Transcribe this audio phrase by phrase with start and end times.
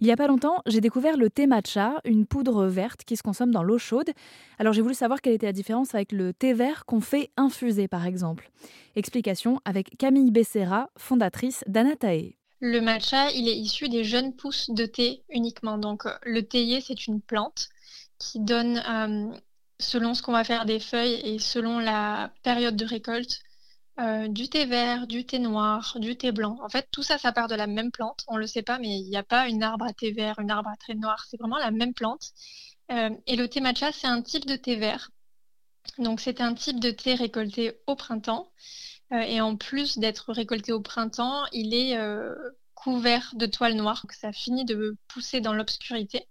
[0.00, 3.22] Il n'y a pas longtemps, j'ai découvert le thé matcha, une poudre verte qui se
[3.22, 4.10] consomme dans l'eau chaude.
[4.58, 7.86] Alors j'ai voulu savoir quelle était la différence avec le thé vert qu'on fait infuser
[7.86, 8.50] par exemple.
[8.96, 12.34] Explication avec Camille Becerra, fondatrice d'Anatae.
[12.60, 15.76] Le matcha, il est issu des jeunes pousses de thé uniquement.
[15.76, 17.68] Donc le théier, c'est une plante
[18.18, 19.34] qui donne, euh,
[19.78, 23.40] selon ce qu'on va faire des feuilles et selon la période de récolte,
[24.00, 26.58] euh, du thé vert, du thé noir, du thé blanc.
[26.62, 28.24] En fait, tout ça, ça part de la même plante.
[28.28, 30.38] On ne le sait pas, mais il n'y a pas une arbre à thé vert,
[30.38, 31.26] une arbre à thé noir.
[31.28, 32.30] C'est vraiment la même plante.
[32.92, 35.10] Euh, et le thé matcha, c'est un type de thé vert.
[35.98, 38.50] Donc, c'est un type de thé récolté au printemps.
[39.12, 41.98] Euh, et en plus d'être récolté au printemps, il est
[42.74, 44.00] couvert de toile noire.
[44.04, 46.26] Donc, ça finit de pousser dans l'obscurité.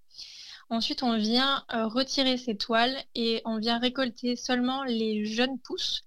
[0.72, 6.04] Ensuite, on vient retirer ces toiles et on vient récolter seulement les jeunes pousses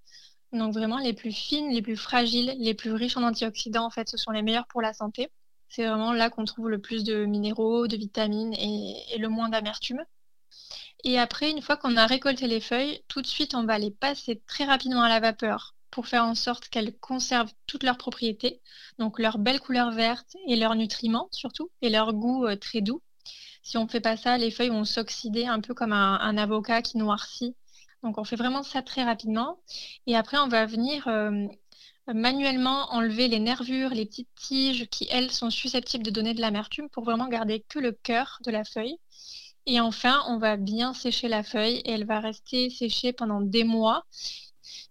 [0.52, 4.08] donc vraiment les plus fines, les plus fragiles, les plus riches en antioxydants, en fait,
[4.08, 5.30] ce sont les meilleures pour la santé.
[5.68, 10.04] C'est vraiment là qu'on trouve le plus de minéraux, de vitamines et, le moins d'amertume.
[11.04, 13.90] Et après, une fois qu'on a récolté les feuilles, tout de suite, on va les
[13.90, 18.60] passer très rapidement à la vapeur pour faire en sorte qu'elles conservent toutes leurs propriétés,
[18.98, 23.02] donc leur belle couleur verte et leurs nutriments surtout, et leur goût euh, très doux.
[23.62, 26.82] Si on ne fait pas ça, les feuilles vont s'oxyder un peu comme un avocat
[26.82, 27.54] qui noircit
[28.02, 29.58] donc on fait vraiment ça très rapidement.
[30.06, 31.46] Et après, on va venir euh,
[32.12, 36.88] manuellement enlever les nervures, les petites tiges qui, elles, sont susceptibles de donner de l'amertume
[36.88, 38.98] pour vraiment garder que le cœur de la feuille.
[39.66, 43.64] Et enfin, on va bien sécher la feuille et elle va rester séchée pendant des
[43.64, 44.04] mois.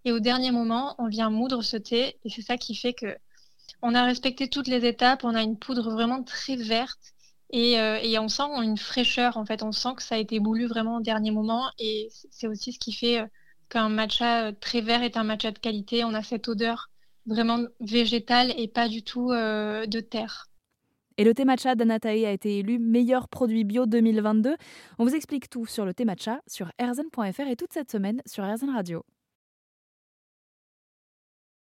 [0.04, 3.16] Et au dernier moment, on vient moudre ce thé et c'est ça qui fait que
[3.82, 5.24] on a respecté toutes les étapes.
[5.24, 7.14] On a une poudre vraiment très verte
[7.54, 9.62] euh, et, on sent une fraîcheur, en fait.
[9.62, 11.70] On sent que ça a été moulu vraiment au dernier moment.
[11.78, 13.26] Et c'est aussi ce qui fait euh,
[13.68, 16.04] qu'un matcha euh, très vert est un matcha de qualité.
[16.04, 16.90] On a cette odeur
[17.26, 20.48] vraiment végétale et pas du tout de terre.
[21.18, 24.56] Et le thé matcha d'Anatae a été élu meilleur produit bio 2022.
[24.98, 28.44] On vous explique tout sur le thé matcha sur erzen.fr et toute cette semaine sur
[28.44, 29.04] Erzen Radio.